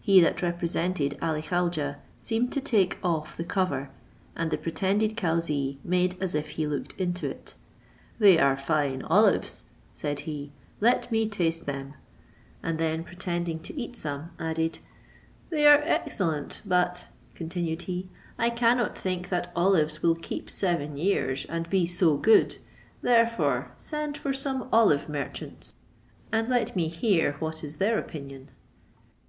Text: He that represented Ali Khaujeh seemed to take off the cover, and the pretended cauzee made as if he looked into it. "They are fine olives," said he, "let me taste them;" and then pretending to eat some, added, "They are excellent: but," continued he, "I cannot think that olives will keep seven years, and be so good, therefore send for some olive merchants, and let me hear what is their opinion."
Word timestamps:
He 0.00 0.20
that 0.20 0.42
represented 0.42 1.16
Ali 1.22 1.42
Khaujeh 1.42 1.94
seemed 2.18 2.52
to 2.54 2.60
take 2.60 2.98
off 3.04 3.36
the 3.36 3.44
cover, 3.44 3.88
and 4.34 4.50
the 4.50 4.58
pretended 4.58 5.16
cauzee 5.16 5.78
made 5.84 6.20
as 6.20 6.34
if 6.34 6.50
he 6.58 6.66
looked 6.66 7.00
into 7.00 7.30
it. 7.30 7.54
"They 8.18 8.36
are 8.36 8.56
fine 8.56 9.02
olives," 9.02 9.66
said 9.92 10.18
he, 10.26 10.50
"let 10.80 11.12
me 11.12 11.28
taste 11.28 11.66
them;" 11.66 11.94
and 12.64 12.78
then 12.78 13.04
pretending 13.04 13.60
to 13.60 13.80
eat 13.80 13.94
some, 13.96 14.30
added, 14.40 14.80
"They 15.50 15.68
are 15.68 15.82
excellent: 15.84 16.62
but," 16.66 17.08
continued 17.36 17.82
he, 17.82 18.08
"I 18.40 18.50
cannot 18.50 18.98
think 18.98 19.28
that 19.28 19.52
olives 19.54 20.02
will 20.02 20.16
keep 20.16 20.50
seven 20.50 20.96
years, 20.96 21.44
and 21.44 21.70
be 21.70 21.86
so 21.86 22.16
good, 22.16 22.56
therefore 23.02 23.70
send 23.76 24.18
for 24.18 24.32
some 24.32 24.68
olive 24.72 25.08
merchants, 25.08 25.76
and 26.32 26.48
let 26.48 26.74
me 26.74 26.88
hear 26.88 27.34
what 27.34 27.62
is 27.62 27.76
their 27.76 28.00
opinion." 28.00 28.48